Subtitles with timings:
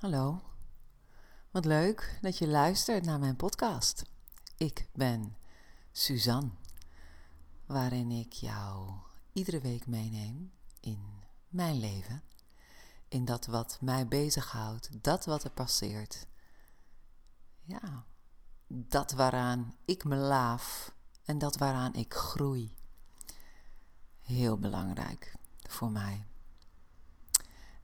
[0.00, 0.42] Hallo,
[1.50, 4.02] wat leuk dat je luistert naar mijn podcast.
[4.56, 5.36] Ik ben
[5.92, 6.50] Suzanne,
[7.66, 8.92] waarin ik jou
[9.32, 12.22] iedere week meeneem in mijn leven,
[13.08, 16.26] in dat wat mij bezighoudt, dat wat er passeert.
[17.62, 18.04] Ja,
[18.66, 20.94] dat waaraan ik me laaf
[21.24, 22.74] en dat waaraan ik groei.
[24.20, 25.34] Heel belangrijk
[25.68, 26.26] voor mij.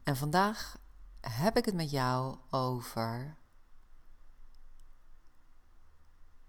[0.02, 0.84] En vandaag
[1.28, 3.36] heb ik het met jou over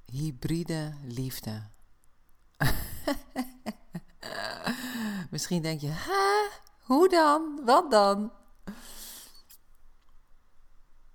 [0.05, 1.67] hybride liefde.
[5.31, 5.93] Misschien denk je?
[6.81, 7.61] Hoe dan?
[7.65, 8.31] Wat dan?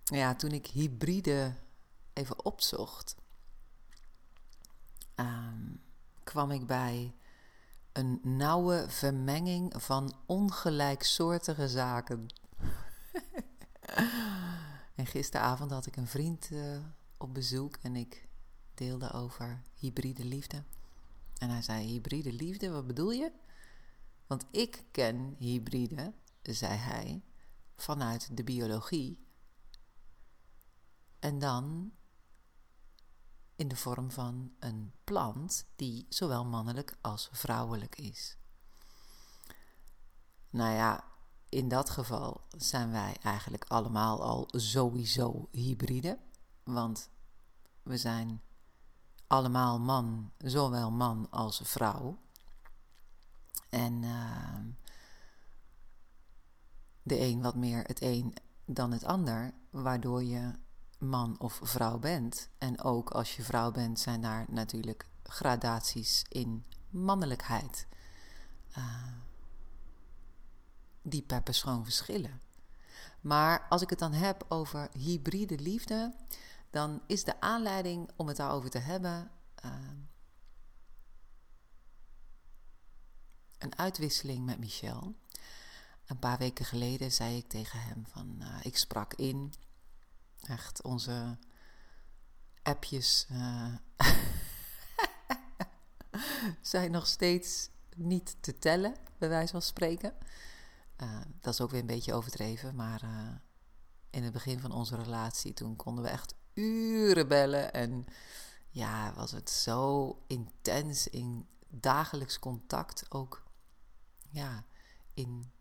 [0.04, 1.54] Ja, toen ik hybride
[2.12, 3.14] even opzocht,
[5.14, 5.74] ehm,
[6.22, 7.14] kwam ik bij
[7.92, 12.26] een nauwe vermenging van ongelijksoortige zaken.
[14.94, 16.78] En gisteravond had ik een vriend uh,
[17.16, 18.28] op bezoek en ik
[18.74, 20.64] deelde over hybride liefde.
[21.38, 23.32] En hij zei: Hybride liefde, wat bedoel je?
[24.26, 26.12] Want ik ken hybride,
[26.42, 27.22] zei hij,
[27.76, 29.26] vanuit de biologie.
[31.18, 31.92] En dan
[33.56, 38.36] in de vorm van een plant die zowel mannelijk als vrouwelijk is.
[40.50, 41.11] Nou ja,
[41.52, 46.18] in dat geval zijn wij eigenlijk allemaal al sowieso hybride.
[46.64, 47.10] Want
[47.82, 48.42] we zijn
[49.26, 52.18] allemaal man, zowel man als vrouw.
[53.68, 54.58] En uh,
[57.02, 60.52] de een wat meer het een dan het ander, waardoor je
[60.98, 62.48] man of vrouw bent.
[62.58, 67.86] En ook als je vrouw bent, zijn daar natuurlijk gradaties in mannelijkheid.
[68.78, 69.06] Uh,
[71.02, 72.40] die per persoon verschillen.
[73.20, 76.14] Maar als ik het dan heb over hybride liefde,
[76.70, 79.30] dan is de aanleiding om het daarover te hebben
[79.64, 79.70] uh,
[83.58, 85.14] een uitwisseling met Michel.
[86.06, 89.52] Een paar weken geleden zei ik tegen hem van, uh, ik sprak in,
[90.42, 91.38] echt onze
[92.62, 93.74] appjes uh,
[96.60, 100.14] zijn nog steeds niet te tellen, bij wijze van spreken.
[101.02, 103.28] Uh, dat is ook weer een beetje overdreven, maar uh,
[104.10, 107.72] in het begin van onze relatie, toen konden we echt uren bellen.
[107.72, 108.06] En
[108.68, 113.42] ja, was het zo intens in dagelijks contact, ook
[114.30, 114.64] ja,
[115.14, 115.52] in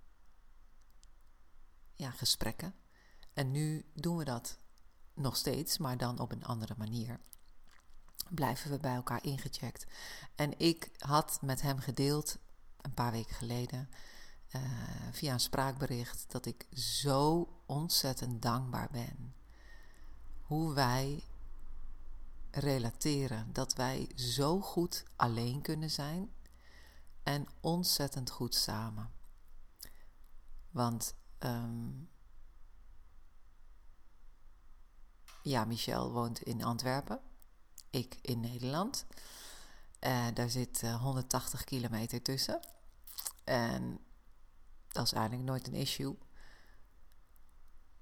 [1.94, 2.76] ja, gesprekken.
[3.34, 4.58] En nu doen we dat
[5.14, 7.20] nog steeds, maar dan op een andere manier.
[8.30, 9.86] Blijven we bij elkaar ingecheckt.
[10.36, 12.38] En ik had met hem gedeeld,
[12.82, 13.90] een paar weken geleden,
[14.56, 14.62] uh,
[15.12, 19.34] via een spraakbericht dat ik zo ontzettend dankbaar ben.
[20.42, 21.24] Hoe wij
[22.52, 26.32] relateren, dat wij zo goed alleen kunnen zijn
[27.24, 29.12] en ontzettend goed samen.
[30.72, 32.10] Want um,
[35.44, 37.20] ja, Michel woont in Antwerpen,
[37.90, 39.06] ik in Nederland.
[40.00, 42.60] Uh, daar zit uh, 180 kilometer tussen.
[43.44, 44.00] En
[44.92, 46.18] dat is eigenlijk nooit een issue.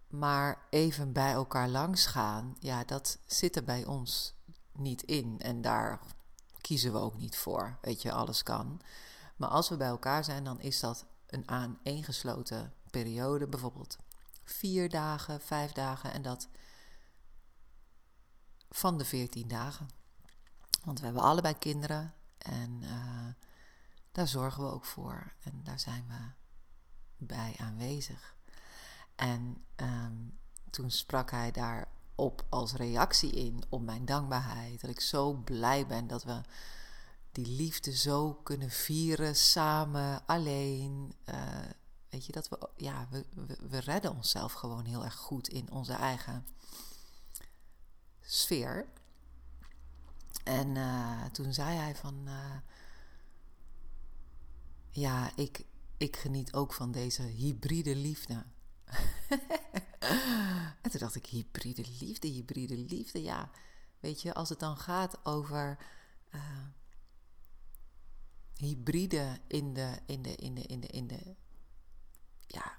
[0.07, 4.33] Maar even bij elkaar langs gaan, ja, dat zit er bij ons
[4.73, 5.39] niet in.
[5.39, 5.99] En daar
[6.61, 7.77] kiezen we ook niet voor.
[7.81, 8.81] Weet je, alles kan.
[9.35, 13.47] Maar als we bij elkaar zijn, dan is dat een aaneengesloten periode.
[13.47, 13.97] Bijvoorbeeld
[14.43, 16.47] vier dagen, vijf dagen en dat
[18.69, 19.87] van de veertien dagen.
[20.83, 23.27] Want we hebben allebei kinderen en uh,
[24.11, 25.33] daar zorgen we ook voor.
[25.43, 26.38] En daar zijn we
[27.19, 28.35] bij aanwezig.
[29.15, 30.37] En um,
[30.69, 34.81] toen sprak hij daarop als reactie in op mijn dankbaarheid.
[34.81, 36.41] Dat ik zo blij ben dat we
[37.31, 41.13] die liefde zo kunnen vieren samen, alleen.
[41.25, 41.35] Uh,
[42.09, 43.25] weet je, dat we, ja, we,
[43.69, 46.45] we, redden onszelf gewoon heel erg goed in onze eigen
[48.21, 48.85] sfeer.
[50.43, 52.55] En uh, toen zei hij van, uh,
[54.89, 55.65] ja, ik,
[55.99, 58.45] ik geniet ook van deze hybride liefde.
[60.81, 63.49] en toen dacht ik, hybride liefde, hybride liefde, ja.
[63.99, 65.77] Weet je, als het dan gaat over
[66.31, 66.41] uh,
[68.55, 71.35] hybride in de, in de, in de, in de, in de,
[72.47, 72.77] ja,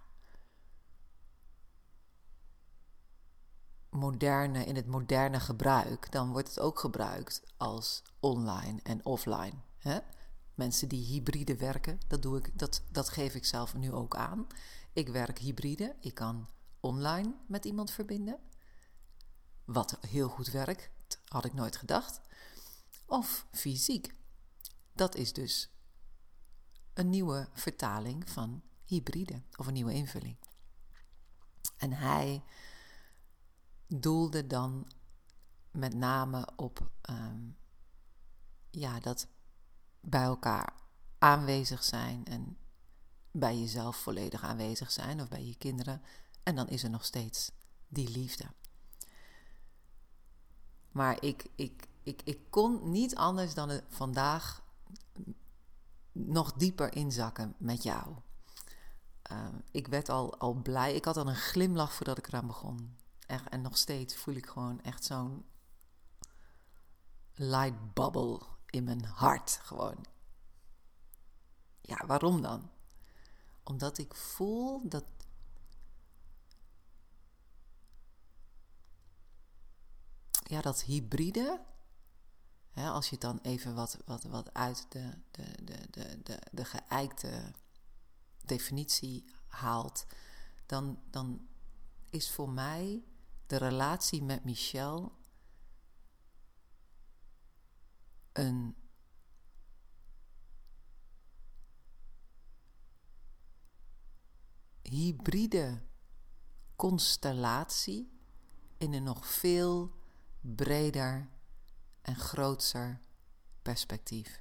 [3.91, 9.55] moderne, in het moderne gebruik, dan wordt het ook gebruikt als online en offline.
[9.79, 9.99] Hè?
[10.55, 14.47] Mensen die hybride werken, dat, doe ik, dat, dat geef ik zelf nu ook aan.
[14.93, 15.97] Ik werk hybride.
[16.01, 16.49] Ik kan
[16.81, 18.39] online met iemand verbinden.
[19.65, 22.21] Wat heel goed werkt, had ik nooit gedacht.
[23.07, 24.15] Of fysiek.
[24.93, 25.71] Dat is dus
[26.95, 30.37] een nieuwe vertaling van hybride of een nieuwe invulling.
[31.77, 32.43] En hij
[33.87, 34.91] doelde dan
[35.71, 37.51] met name op ehm,
[38.71, 39.29] ja, dat
[40.01, 40.73] bij elkaar
[41.19, 42.57] aanwezig zijn en
[43.31, 46.03] bij jezelf volledig aanwezig zijn of bij je kinderen.
[46.43, 47.53] En dan is er nog steeds
[47.89, 48.45] die liefde.
[50.91, 54.63] Maar ik, ik, ik, ik kon niet anders dan vandaag
[56.13, 58.17] nog dieper inzakken met jou.
[59.23, 60.95] Ehm, ik werd al, al blij.
[60.95, 62.97] Ik had al een glimlach voordat ik eraan begon.
[63.27, 65.45] Echt, en nog steeds voel ik gewoon echt zo'n
[67.35, 69.61] light bubble in mijn hart.
[69.63, 70.05] Gewoon.
[71.81, 72.71] Ja, waarom dan?
[73.63, 75.05] Omdat ik voel dat.
[80.31, 81.65] Ja, dat hybride.
[82.71, 86.39] Hè, als je het dan even wat, wat, wat uit de, de, de, de, de,
[86.53, 87.53] de geëikte
[88.45, 90.07] definitie haalt,
[90.67, 91.49] dan, dan
[92.11, 93.05] is voor mij
[93.47, 95.19] de relatie met Michel
[98.41, 98.77] een
[104.83, 105.83] hybride
[106.77, 108.21] constellatie
[108.77, 109.95] in een nog veel
[110.41, 111.29] breder
[112.03, 113.01] en groter
[113.63, 114.41] perspectief.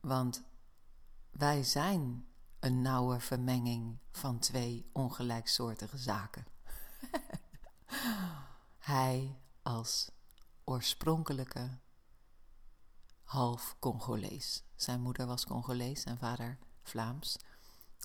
[0.00, 0.44] Want
[1.30, 2.28] wij zijn
[2.58, 6.46] een nauwe vermenging van twee ongelijksoortige zaken.
[8.78, 9.38] Hij
[9.68, 10.10] als
[10.64, 11.78] oorspronkelijke
[13.22, 14.64] half Congolees.
[14.74, 17.36] Zijn moeder was Congolees en vader Vlaams.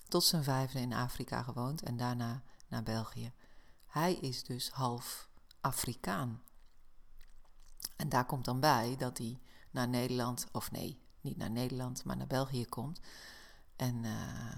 [0.07, 3.33] Tot zijn vijfde in Afrika gewoond en daarna naar België.
[3.86, 5.30] Hij is dus half
[5.62, 6.44] Afrikaan.
[7.95, 9.39] En daar komt dan bij dat hij
[9.71, 13.00] naar Nederland, of nee, niet naar Nederland, maar naar België komt.
[13.75, 14.56] En uh,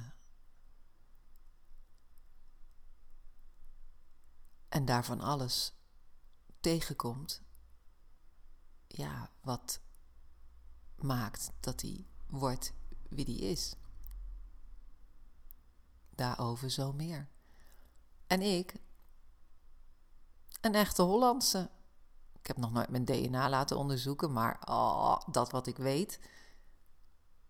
[4.70, 5.74] en daarvan alles
[6.66, 7.42] tegenkomt,
[8.88, 9.80] ja, wat
[10.96, 12.74] maakt dat hij wordt
[13.10, 13.76] wie hij is.
[16.10, 17.30] Daarover zo meer.
[18.28, 18.76] En ik,
[20.62, 21.70] een echte Hollandse.
[22.40, 26.20] Ik heb nog nooit mijn DNA laten onderzoeken, maar oh, dat wat ik weet,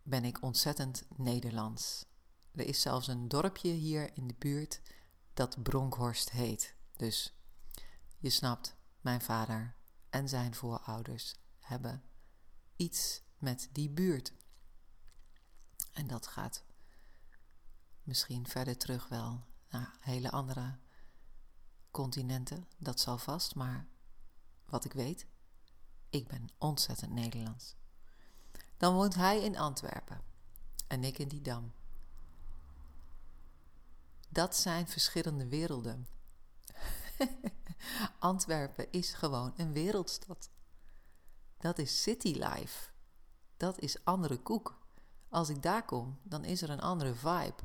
[0.04, 2.06] ben ik ontzettend Nederlands.
[2.52, 4.82] Er is zelfs een dorpje hier in de buurt
[5.34, 6.76] dat Bronkhorst heet.
[6.96, 7.34] Dus
[8.18, 9.75] je snapt, mijn vader
[10.10, 12.04] en zijn voorouders hebben
[12.75, 14.34] iets met die buurt.
[15.92, 16.63] En dat gaat
[18.04, 20.78] misschien verder terug wel naar hele andere
[21.92, 22.68] continenten.
[22.78, 23.88] Dat zal vast, maar
[24.66, 25.25] wat ik weet,
[26.10, 27.75] ik ben ontzettend Nederlands.
[28.78, 30.22] Dan woont hij in Antwerpen
[30.88, 31.74] en ik in die dam.
[34.30, 36.08] Dat zijn verschillende werelden.
[38.20, 40.50] Antwerpen is gewoon een wereldstad.
[41.58, 42.90] Dat is city life.
[43.58, 44.80] Dat is andere koek.
[45.30, 47.64] Als ik daar kom, dan is er een andere vibe.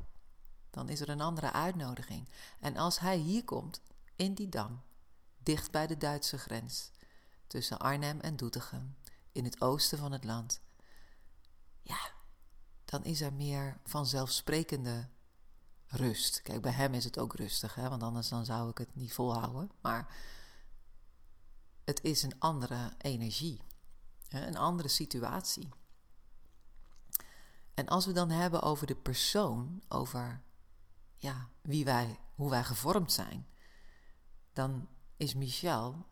[0.69, 2.29] Dan is er een andere uitnodiging.
[2.59, 3.81] En als hij hier komt,
[4.15, 4.81] in die dam,
[5.37, 6.91] dicht bij de Duitse grens,
[7.47, 8.95] tussen Arnhem en Doetinchem,
[9.31, 10.61] in het oosten van het land,
[11.81, 12.11] ja,
[12.85, 15.09] dan is er meer vanzelfsprekende
[15.91, 16.41] rust.
[16.41, 17.89] Kijk, bij hem is het ook rustig, hè?
[17.89, 19.71] want anders dan zou ik het niet volhouden.
[19.81, 20.15] Maar
[21.83, 23.61] het is een andere energie,
[24.27, 24.47] hè?
[24.47, 25.69] een andere situatie.
[27.73, 30.43] En als we dan hebben over de persoon, over
[31.15, 33.47] ja, wie wij, hoe wij gevormd zijn,
[34.53, 36.05] dan is Michel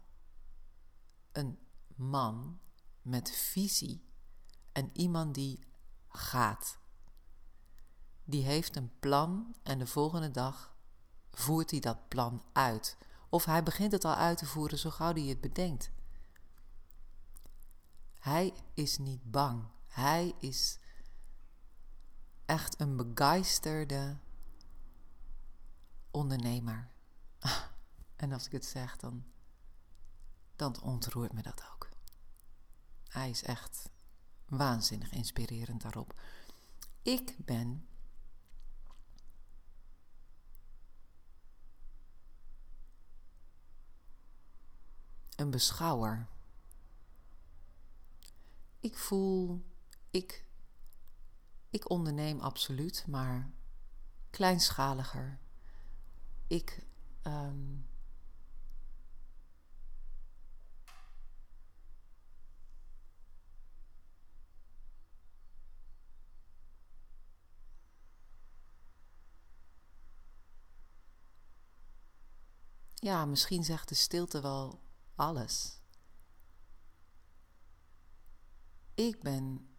[1.32, 1.60] een
[1.96, 2.60] man
[3.02, 4.08] met visie
[4.72, 5.60] en iemand die
[6.08, 6.78] gaat.
[8.30, 10.76] Die heeft een plan en de volgende dag
[11.32, 12.98] voert hij dat plan uit.
[13.30, 15.92] Of hij begint het al uit te voeren zo gauw hij het bedenkt.
[18.20, 19.64] Hij is niet bang.
[19.88, 20.80] Hij is
[22.46, 24.18] echt een begeisterde
[26.12, 26.90] ondernemer.
[28.16, 29.24] En als ik het zeg, dan,
[30.56, 31.90] dan ontroert me dat ook.
[33.08, 33.90] Hij is echt
[34.46, 36.20] waanzinnig inspirerend daarop.
[37.02, 37.89] Ik ben
[45.40, 46.28] een beschouwer.
[48.80, 49.64] Ik voel,
[50.12, 50.46] ik,
[51.70, 53.52] ik onderneem absoluut, maar
[54.30, 55.40] kleinschaliger.
[56.48, 56.86] Ik
[57.22, 57.78] ehm,
[72.96, 74.80] ja, misschien zegt de stilte wel
[75.20, 75.82] alles.
[78.94, 79.76] Ik ben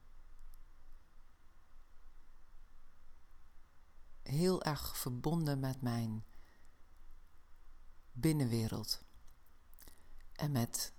[4.22, 6.24] heel erg verbonden met mijn
[8.12, 9.04] binnenwereld.
[10.32, 10.92] En met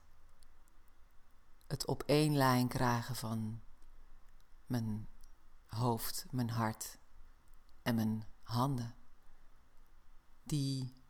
[1.68, 3.62] het op één lijn krijgen van
[4.66, 5.08] mijn
[5.66, 6.98] hoofd, mijn hart
[7.82, 8.96] en mijn handen.
[10.44, 11.04] Die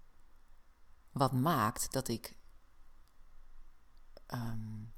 [1.12, 2.40] wat maakt dat ik
[4.34, 4.94] um,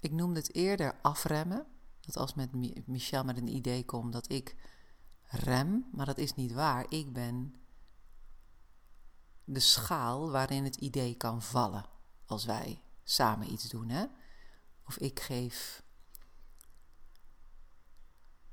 [0.00, 1.66] ik noemde het eerder afremmen.
[2.00, 2.52] Dat als met
[2.86, 4.56] Michel met een idee komt dat ik
[5.22, 6.86] rem, maar dat is niet waar.
[6.88, 7.54] Ik ben
[9.44, 11.84] de schaal waarin het idee kan vallen
[12.26, 13.88] als wij samen iets doen.
[13.88, 14.06] Hè?
[14.84, 15.82] Of ik geef.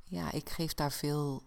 [0.04, 1.46] Ja, ik geef daar veel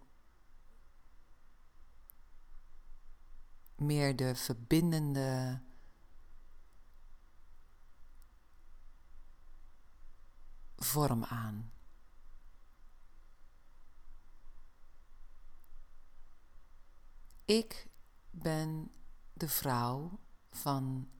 [3.76, 5.60] meer de verbindende.
[10.78, 11.72] Vorm aan.
[17.44, 17.88] Ik
[18.30, 18.90] ben
[19.32, 20.20] de vrouw
[20.50, 21.10] van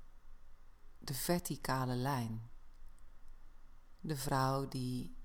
[0.99, 2.50] de verticale lijn.
[4.00, 5.17] De vrouw die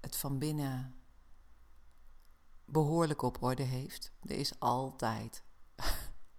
[0.00, 1.04] het van binnen
[2.64, 4.12] behoorlijk op orde heeft.
[4.20, 5.44] Er is altijd,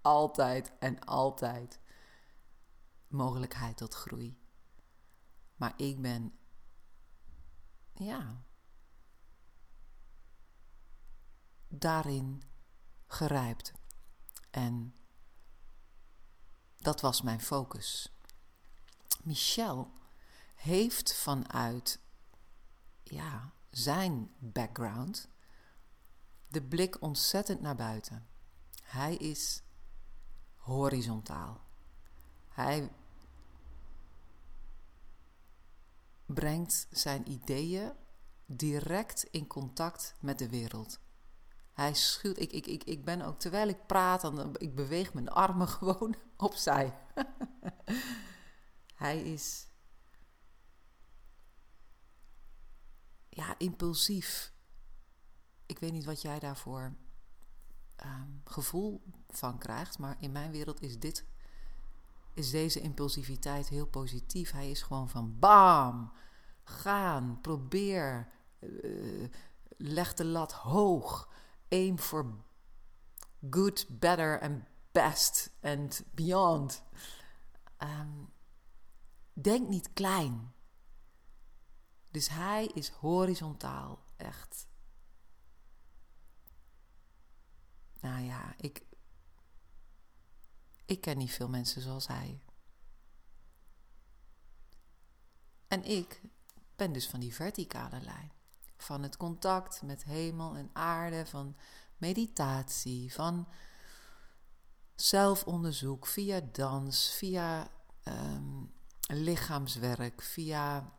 [0.01, 1.79] altijd en altijd
[3.07, 4.39] mogelijkheid tot groei.
[5.55, 6.39] Maar ik ben,
[7.95, 8.43] ja,
[11.67, 12.43] daarin
[13.07, 13.73] gerijpt.
[14.51, 14.95] En
[16.77, 18.13] dat was mijn focus.
[19.23, 19.91] Michel
[20.55, 21.99] heeft vanuit
[23.03, 25.27] ja, zijn background
[26.47, 28.27] de blik ontzettend naar buiten.
[28.83, 29.63] Hij is
[30.55, 31.61] horizontaal.
[32.47, 32.91] Hij
[36.25, 37.93] brengt zijn ideeën
[38.45, 40.99] direct in contact met de wereld.
[41.73, 42.39] Hij schuwt.
[42.39, 46.15] Ik, ik, ik, ik ben ook, terwijl ik praat, dan, ik beweeg mijn armen gewoon
[46.37, 46.97] opzij.
[48.95, 49.67] Hij is.
[53.29, 54.53] Ja, impulsief.
[55.65, 56.95] Ik weet niet wat jij daarvoor
[57.95, 61.25] ehm, gevoel van krijgt, maar in mijn wereld is dit.
[62.35, 64.51] Is deze impulsiviteit heel positief.
[64.51, 66.11] Hij is gewoon van bam,
[66.63, 69.29] gaan, probeer, uh,
[69.77, 71.29] leg de lat hoog
[71.69, 72.43] aim for
[73.49, 76.83] good, better and best and beyond.
[77.79, 78.33] Um,
[79.33, 80.53] denk niet klein.
[82.11, 84.67] Dus hij is horizontaal, echt.
[87.99, 88.85] Nou ja, ik,
[90.85, 92.39] ik ken niet veel mensen zoals hij.
[95.67, 96.21] En ik
[96.75, 98.31] ben dus van die verticale lijn
[98.77, 101.55] van het contact met hemel en aarde, van
[101.97, 103.47] meditatie, van
[104.95, 107.67] zelfonderzoek via dans, via
[108.03, 108.63] ehm,
[109.07, 110.93] lichaamswerk, via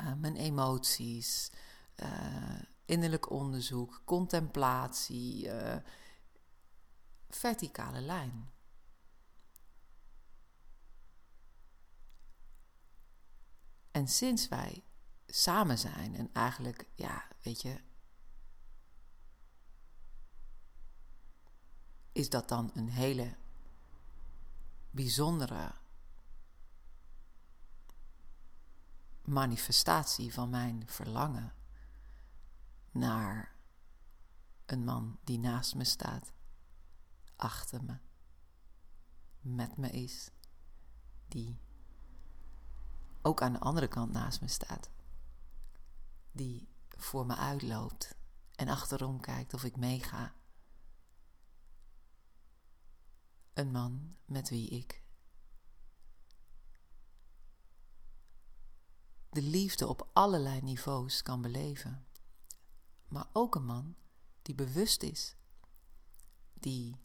[0.00, 1.50] uh, mijn emoties,
[1.96, 5.76] uh, innerlijk onderzoek, contemplatie, uh,
[7.38, 8.50] verticale lijn.
[13.90, 14.84] En sinds wij
[15.26, 16.14] samen zijn.
[16.14, 17.80] En eigenlijk, ja, weet je.
[22.12, 23.36] Is dat dan een hele
[24.90, 25.74] bijzondere
[29.24, 31.54] manifestatie van mijn verlangen
[32.90, 33.56] naar
[34.66, 36.32] een man die naast me staat,
[37.38, 37.98] achter me,
[39.40, 40.30] met me is,
[41.28, 41.58] die
[43.22, 44.90] ook aan de andere kant naast me staat
[46.38, 48.16] die voor me uitloopt
[48.54, 50.34] en achterom kijkt of ik meega.
[53.54, 55.02] Een man met wie ik
[59.30, 62.06] de liefde op allerlei niveaus kan beleven.
[63.08, 63.96] Maar ook een man
[64.42, 65.36] die bewust is,
[66.54, 67.00] die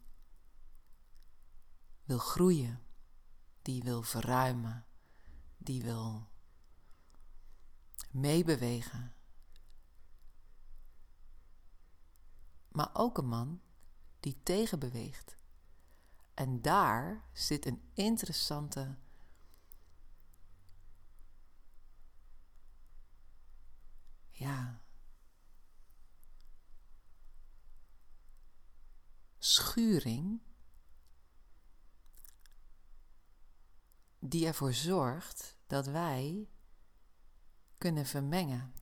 [2.13, 2.79] wil groeien,
[3.61, 4.85] die wil verruimen,
[5.57, 6.27] die wil
[8.11, 9.13] meebewegen
[12.73, 13.61] maar ook een man
[14.19, 15.35] die tegenbeweegt.
[16.33, 18.97] En daar zit een interessante
[24.29, 24.81] ja,
[29.37, 30.41] schuring
[34.25, 36.49] die ervoor zorgt dat wij
[37.77, 38.73] kunnen vermengen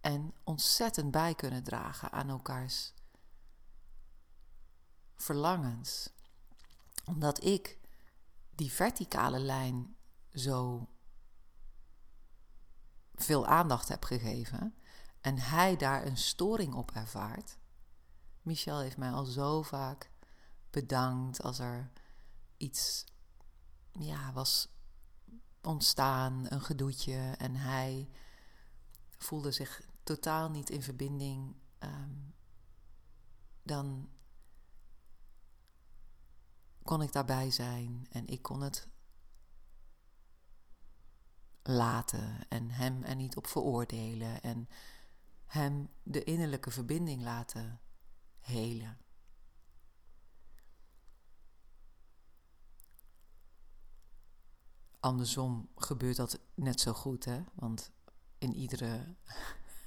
[0.00, 2.94] en ontzettend bij kunnen dragen aan elkaars
[5.16, 6.12] verlangens.
[7.04, 7.78] Omdat ik
[8.54, 9.96] die verticale lijn
[10.32, 10.88] zo
[13.14, 14.74] veel aandacht heb gegeven
[15.20, 17.58] en hij daar een storing op ervaart.
[18.42, 20.10] Michel heeft mij al zo vaak
[20.70, 21.90] bedankt als er
[22.56, 23.04] iets
[23.98, 24.68] ja, was
[25.62, 28.08] ontstaan, een gedoetje en hij
[29.18, 31.56] voelde zich totaal niet in verbinding.
[31.78, 32.14] Ehm,
[33.62, 34.08] dan
[36.82, 38.88] kon ik daarbij zijn en ik kon het
[41.62, 44.68] laten en hem er niet op veroordelen en
[45.46, 47.80] hem de innerlijke verbinding laten
[48.38, 48.98] helen.
[55.00, 57.42] Andersom gebeurt dat net zo goed, hè?
[57.54, 57.90] Want
[58.38, 59.14] in iedere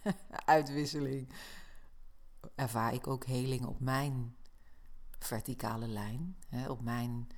[0.45, 1.33] uitwisseling
[2.55, 4.35] ervaar ik ook heling op mijn
[5.19, 6.69] verticale lijn, hè?
[6.69, 7.29] op mijn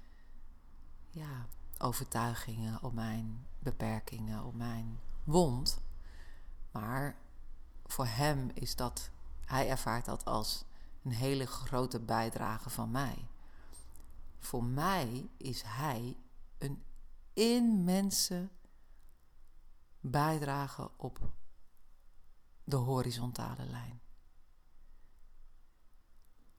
[1.10, 1.46] ja,
[1.78, 5.82] overtuigingen, op mijn beperkingen, op mijn wond.
[6.72, 7.16] Maar
[7.86, 9.10] voor hem is dat,
[9.46, 10.66] hij ervaart dat als
[11.04, 13.26] een hele grote bijdrage van mij.
[14.40, 16.18] Voor mij is hij
[16.58, 16.84] een
[17.34, 18.50] immense
[20.00, 21.34] bijdrage op
[22.64, 24.02] de horizontale lijn.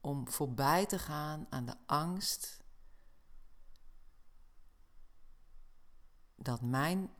[0.01, 2.63] Om voorbij te gaan aan de angst
[6.35, 7.13] dat mijn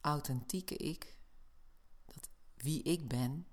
[0.00, 1.18] authentieke ik,
[2.04, 3.46] dat wie ik ben,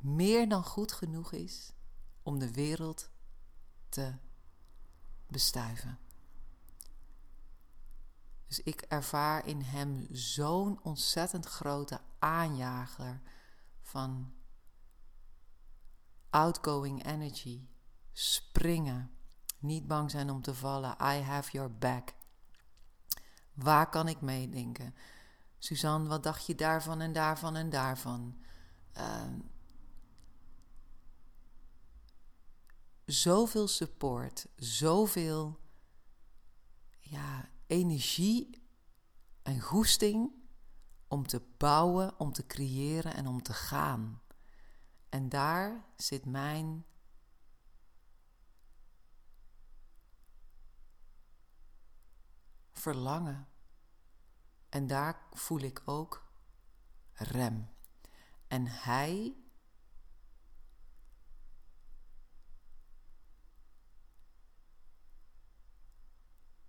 [0.00, 1.72] meer dan goed genoeg is
[2.22, 3.10] om de wereld
[3.88, 4.14] te
[5.26, 5.98] bestuiven.
[8.46, 13.20] Dus ik ervaar in hem zo'n ontzettend grote aanjager
[13.80, 14.32] van
[16.30, 17.66] outgoing energy,
[18.12, 19.10] springen,
[19.58, 20.96] niet bang zijn om te vallen.
[21.00, 22.14] I have your back.
[23.52, 24.94] Waar kan ik meedenken?
[25.58, 28.42] Suzanne, wat dacht je daarvan en daarvan en daarvan?
[28.96, 29.22] Uh,
[33.04, 35.60] zoveel support, zoveel
[37.00, 38.62] ja, energie
[39.42, 40.32] en goesting
[41.08, 44.22] om te bouwen, om te creëren en om te gaan.
[45.08, 46.86] En daar zit mijn
[52.72, 53.48] verlangen.
[54.68, 56.30] En daar voel ik ook
[57.12, 57.68] rem.
[58.46, 59.41] En hij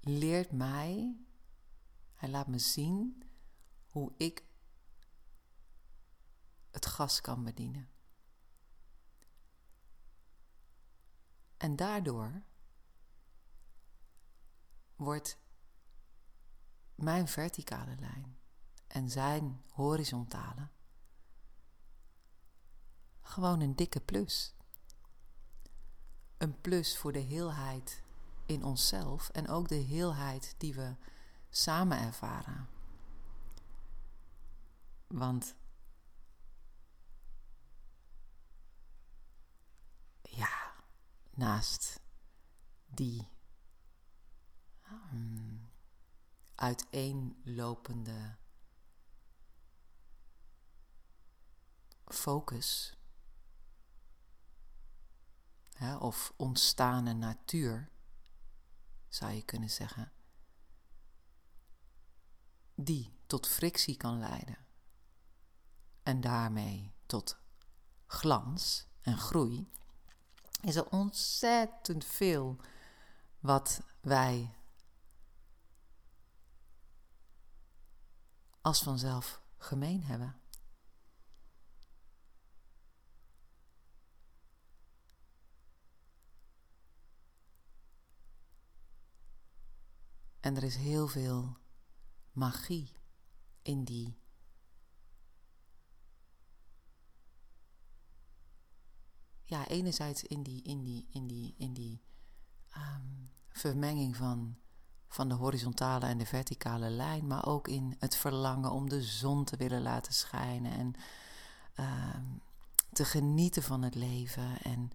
[0.04, 1.18] leert mij,
[2.14, 3.24] hij laat me zien
[3.88, 4.46] hoe ik
[6.72, 7.90] het gas kan bedienen.
[11.58, 12.42] En daardoor
[14.96, 15.38] wordt
[16.96, 18.38] mijn verticale lijn
[18.88, 20.70] en zijn horizontale
[23.34, 24.54] gewoon een dikke plus.
[26.38, 28.03] Een plus voor de heelheid
[28.46, 30.96] in onszelf en ook de heelheid die we
[31.50, 32.68] samen ervaren.
[35.08, 35.56] Want
[40.22, 40.74] ja,
[41.32, 42.00] naast
[42.86, 43.30] die
[44.92, 45.70] um,
[46.56, 48.36] uiteenlopende
[52.06, 52.98] focus
[55.74, 57.90] hè, of ontstane natuur,
[59.14, 60.12] zou je kunnen zeggen,
[62.76, 64.58] die tot frictie kan leiden
[66.04, 67.38] en daarmee tot
[68.06, 69.70] glans en groei,
[70.62, 72.58] is er ontzettend veel
[73.40, 74.56] wat wij
[78.62, 80.42] als vanzelf gemeen hebben.
[90.44, 91.58] En er is heel veel
[92.32, 92.92] magie
[93.62, 94.18] in die
[99.44, 102.02] ja, enerzijds in die, in die, in die, in die
[102.70, 103.08] ehm,
[103.50, 104.58] vermenging van,
[105.08, 109.44] van de horizontale en de verticale lijn, maar ook in het verlangen om de zon
[109.44, 110.94] te willen laten schijnen en
[111.74, 112.26] ehm,
[112.92, 114.92] te genieten van het leven en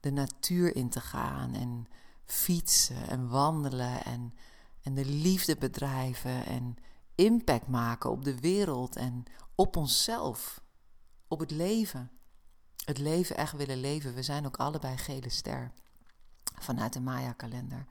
[0.00, 1.86] de natuur in te gaan en
[2.24, 4.34] fietsen en wandelen en,
[4.82, 6.76] en de liefde bedrijven en
[7.14, 10.62] impact maken op de wereld en op onszelf,
[11.28, 12.10] op het leven.
[12.84, 14.14] Het leven echt willen leven.
[14.14, 15.72] We zijn ook allebei gele ster
[16.54, 17.86] vanuit de Maya-kalender.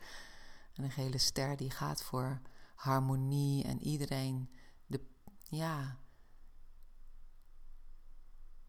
[0.74, 2.42] En een gele ster die gaat voor
[2.76, 4.50] harmonie en iedereen
[4.86, 5.02] de,
[5.44, 5.98] ja,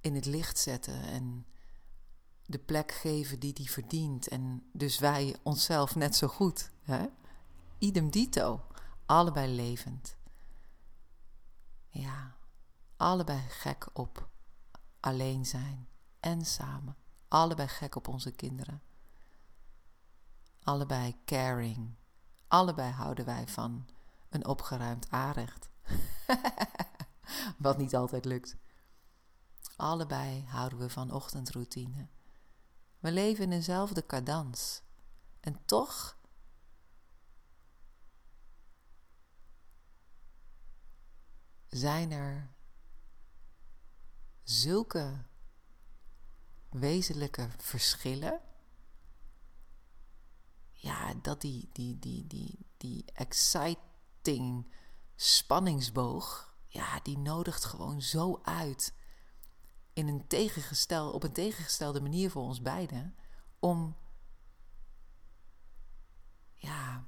[0.01, 1.47] in het licht zetten en
[2.47, 4.29] de plek geven die die verdient.
[4.29, 6.71] En dus wij onszelf net zo goed.
[6.83, 7.07] Hè?
[7.83, 8.67] Idem dito.
[9.07, 10.17] Allebei levend.
[11.89, 12.37] Ja,
[12.97, 14.29] allebei gek op
[15.01, 15.89] alleen zijn
[16.21, 16.97] en samen.
[17.29, 18.83] Allebei gek op onze kinderen.
[20.63, 21.95] Allebei caring.
[22.49, 23.89] Allebei houden wij van
[24.29, 25.71] een opgeruimd aanrecht.
[27.59, 28.57] Wat niet altijd lukt.
[29.77, 32.09] Allebei houden we van ochtendroutine.
[32.99, 34.83] We leven in dezelfde cadans.
[35.41, 36.21] En toch
[41.73, 42.51] zijn er
[44.43, 45.25] zulke
[46.69, 48.41] wezenlijke verschillen.
[50.73, 54.73] Ja, dat die, die, die, die, die exciting
[55.17, 58.95] spanningsboog, ja, die nodigt gewoon zo uit
[59.93, 63.17] in een tegengestel, op een tegengestelde manier voor ons beiden
[63.59, 63.97] om
[66.55, 67.05] ja,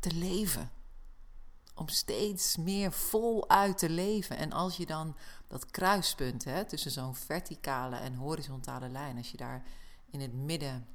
[0.00, 0.70] te leven.
[1.74, 4.36] Om steeds meer voluit te leven.
[4.36, 9.36] En als je dan dat kruispunt hè, tussen zo'n verticale en horizontale lijn, als je
[9.36, 9.64] daar
[10.10, 10.86] in het midden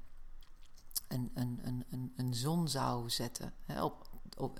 [1.07, 4.59] een, een, een, een, een zon zou zetten, hè, op, op,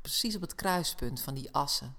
[0.00, 1.96] precies op het kruispunt van die assen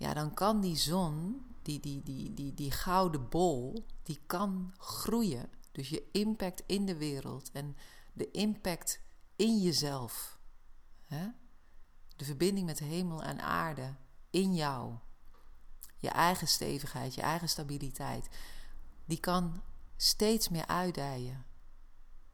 [0.00, 5.50] ja, dan kan die zon, die, die, die, die, die gouden bol, die kan groeien.
[5.72, 7.76] Dus je impact in de wereld en
[8.12, 9.00] de impact
[9.36, 10.38] in jezelf.
[11.10, 11.28] Hè?
[12.16, 13.94] De verbinding met hemel en aarde
[14.30, 14.94] in jou.
[15.98, 18.28] Je eigen stevigheid, je eigen stabiliteit.
[19.04, 19.62] Die kan
[19.96, 21.44] steeds meer uitdijen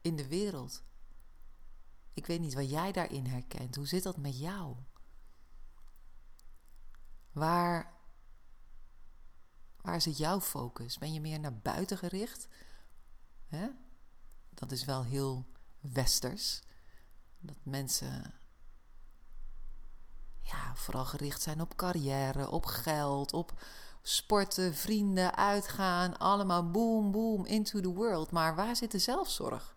[0.01, 0.83] in de wereld.
[2.13, 3.75] Ik weet niet wat jij daarin herkent.
[3.75, 4.75] Hoe zit dat met jou?
[7.31, 7.93] Waar,
[9.81, 10.97] waar zit jouw focus?
[10.97, 12.47] Ben je meer naar buiten gericht?
[13.47, 13.67] Hè?
[14.49, 15.45] Dat is wel heel
[15.79, 16.61] westers.
[17.39, 18.36] Dat mensen
[20.47, 23.53] ja, vooral gericht zijn op carrière, op geld, op
[24.01, 26.17] sporten, vrienden, uitgaan.
[26.17, 28.31] Allemaal boom, boom, into the world.
[28.31, 29.75] Maar waar zit de zelfzorg?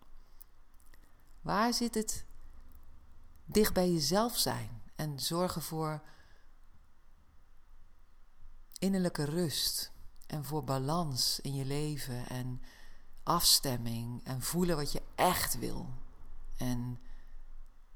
[1.40, 2.24] Waar zit het
[3.44, 6.02] dicht bij jezelf zijn en zorgen voor
[8.78, 9.92] innerlijke rust
[10.26, 12.62] en voor balans in je leven en
[13.22, 15.88] afstemming en voelen wat je echt wil.
[16.56, 17.00] En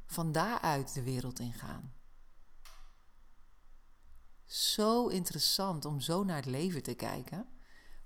[0.06, 1.92] van daaruit de wereld ingaan.
[4.44, 7.46] Zo interessant om zo naar het leven te kijken.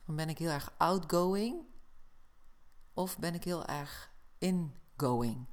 [0.07, 1.67] Dan ben ik heel erg outgoing
[2.93, 5.47] of ben ik heel erg ingoing?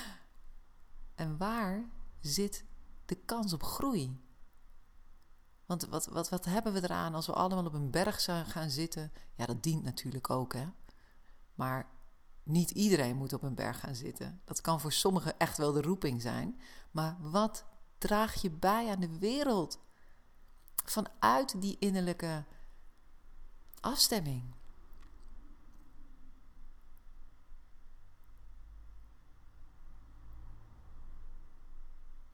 [1.14, 1.90] en waar
[2.20, 2.64] zit
[3.06, 4.20] de kans op groei?
[5.66, 9.12] Want wat, wat, wat hebben we eraan als we allemaal op een berg gaan zitten?
[9.36, 10.66] Ja, dat dient natuurlijk ook, hè.
[11.54, 11.90] Maar
[12.42, 14.40] niet iedereen moet op een berg gaan zitten.
[14.44, 16.60] Dat kan voor sommigen echt wel de roeping zijn.
[16.90, 17.64] Maar wat
[18.00, 19.78] draag je bij aan de wereld?
[20.84, 22.44] Vanuit die innerlijke
[23.80, 24.54] afstemming.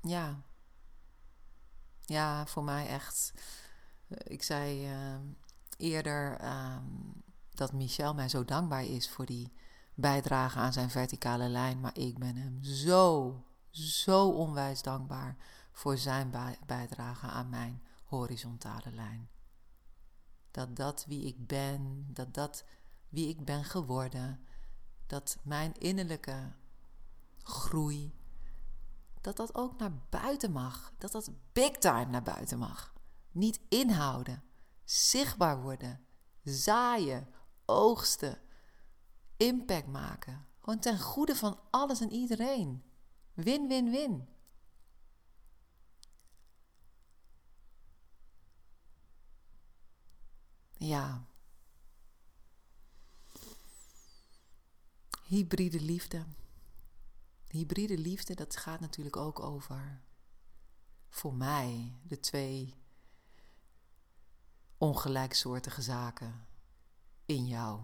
[0.01, 0.43] Ja,
[2.05, 3.33] ja, voor mij echt.
[4.09, 5.19] Eh, ik zei uh,
[5.77, 6.77] eerder uh,
[7.51, 9.53] dat Michel mij zo dankbaar is voor die
[9.95, 11.81] bijdrage aan zijn verticale lijn.
[11.81, 13.35] Maar ik ben hem zo,
[13.71, 15.37] zo onwijs dankbaar
[15.77, 16.31] voor zijn
[16.67, 19.29] bijdrage aan mijn horizontale lijn.
[20.51, 22.65] Dat dat wie ik ben, dat dat
[23.09, 24.47] wie ik ben geworden,
[25.07, 26.53] dat mijn innerlijke
[27.43, 28.15] groei,
[29.21, 30.93] dat dat ook naar buiten mag.
[30.99, 32.93] Dat dat big time naar buiten mag.
[33.31, 34.43] Niet inhouden,
[34.85, 36.07] zichtbaar worden,
[36.43, 37.29] zaaien,
[37.65, 38.39] oogsten,
[39.37, 40.47] impact maken.
[40.61, 42.85] Gewoon ten goede van alles en iedereen.
[43.35, 44.36] Win, win, win.
[50.87, 51.27] Ja.
[55.23, 56.25] Hybride liefde.
[57.49, 60.01] Hybride liefde, dat gaat natuurlijk ook over
[61.09, 62.75] voor mij de twee
[64.79, 66.47] ongelijksoortige zaken
[67.25, 67.81] in jou.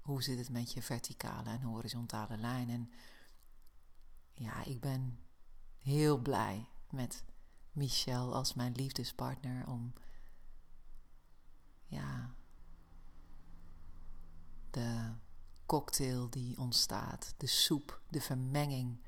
[0.00, 2.68] Hoe zit het met je verticale en horizontale lijn?
[2.68, 2.90] En
[4.32, 5.20] ja, ik ben
[5.78, 7.24] heel blij met
[7.72, 9.92] Michel als mijn liefdespartner om
[11.90, 12.34] ja,
[14.70, 15.12] de
[15.66, 18.98] cocktail die ontstaat, de soep, de vermenging.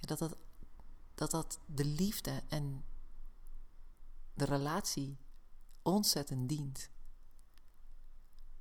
[0.00, 0.36] dat, dat,
[1.14, 2.84] dat dat de liefde en
[4.34, 5.18] de relatie
[5.82, 6.90] ontzettend dient.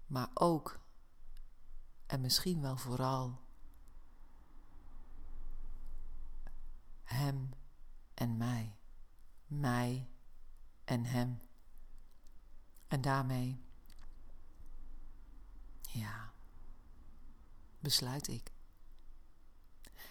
[0.06, 0.80] Maar ook,
[2.06, 3.42] en misschien wel vooral,
[7.04, 7.50] hem
[8.14, 8.78] en mij.
[9.46, 10.10] Mij
[10.84, 11.47] en hem.
[12.88, 13.64] En daarmee,
[15.82, 16.34] ja,
[17.80, 18.52] besluit ik.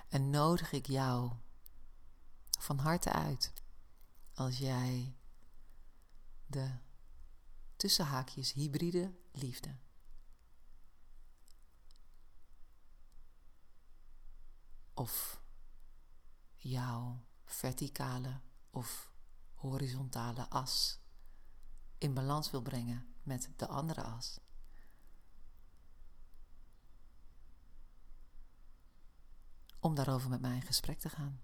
[0.08, 1.32] En nodig ik jou
[2.58, 3.52] van harte uit
[4.34, 5.16] als jij
[6.46, 6.78] de
[7.76, 9.76] tussenhaakjes hybride liefde.
[14.94, 15.40] Of
[16.56, 19.12] jouw verticale of
[19.54, 21.00] horizontale as
[21.98, 24.40] in balans wil brengen met de andere as.
[29.80, 31.40] Om daarover met mij in gesprek te gaan.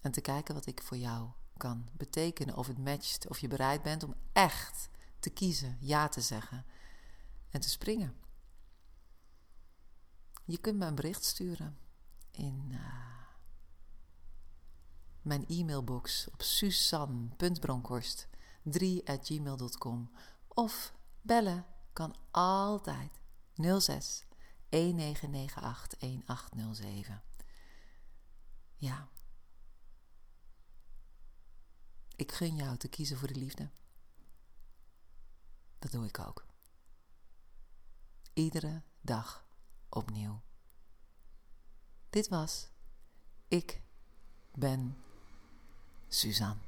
[0.00, 2.56] En te kijken wat ik voor jou kan betekenen.
[2.56, 6.66] Of het matcht, of je bereid bent om echt te kiezen, ja te zeggen
[7.50, 8.16] en te springen.
[10.44, 11.78] Je kunt me een bericht sturen
[12.30, 12.78] in uh,
[15.22, 18.28] mijn e-mailbox op susan.bronkhorst
[18.70, 20.10] 3@gmail.com
[20.48, 23.20] of bellen kan altijd
[23.54, 24.24] 06
[24.68, 27.22] 1998 1807.
[28.76, 29.08] Ja.
[32.16, 33.70] Ik gun jou te kiezen voor de liefde.
[35.78, 36.46] Dat doe ik ook.
[38.32, 39.46] Iedere dag
[39.88, 40.42] opnieuw.
[42.10, 42.68] Dit was
[43.48, 43.82] Ik
[44.54, 44.96] ben
[46.08, 46.60] Suzanne.